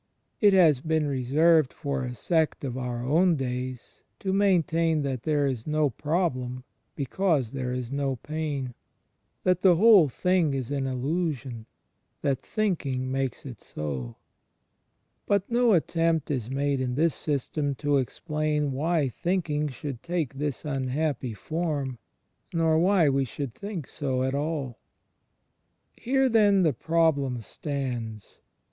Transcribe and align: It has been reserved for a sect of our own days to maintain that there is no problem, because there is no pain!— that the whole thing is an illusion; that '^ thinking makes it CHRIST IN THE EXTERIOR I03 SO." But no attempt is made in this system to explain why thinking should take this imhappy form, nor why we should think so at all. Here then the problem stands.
It 0.39 0.53
has 0.53 0.79
been 0.81 1.05
reserved 1.05 1.71
for 1.71 2.03
a 2.03 2.15
sect 2.15 2.63
of 2.63 2.75
our 2.75 3.05
own 3.05 3.35
days 3.35 4.01
to 4.21 4.33
maintain 4.33 5.03
that 5.03 5.21
there 5.21 5.45
is 5.45 5.67
no 5.67 5.91
problem, 5.91 6.63
because 6.95 7.51
there 7.51 7.71
is 7.71 7.91
no 7.91 8.15
pain!— 8.15 8.73
that 9.43 9.61
the 9.61 9.75
whole 9.75 10.09
thing 10.09 10.55
is 10.55 10.71
an 10.71 10.87
illusion; 10.87 11.67
that 12.23 12.41
'^ 12.41 12.41
thinking 12.43 13.11
makes 13.11 13.45
it 13.45 13.59
CHRIST 13.59 13.77
IN 13.77 13.83
THE 13.83 13.89
EXTERIOR 13.89 14.03
I03 14.07 14.09
SO." 14.09 14.15
But 15.27 15.51
no 15.51 15.73
attempt 15.73 16.31
is 16.31 16.49
made 16.49 16.81
in 16.81 16.95
this 16.95 17.13
system 17.13 17.75
to 17.75 17.97
explain 17.97 18.71
why 18.71 19.07
thinking 19.07 19.67
should 19.67 20.01
take 20.01 20.33
this 20.33 20.63
imhappy 20.63 21.37
form, 21.37 21.99
nor 22.51 22.79
why 22.79 23.07
we 23.07 23.23
should 23.23 23.53
think 23.53 23.87
so 23.87 24.23
at 24.23 24.33
all. 24.33 24.79
Here 25.93 26.27
then 26.27 26.63
the 26.63 26.73
problem 26.73 27.39
stands. 27.41 28.39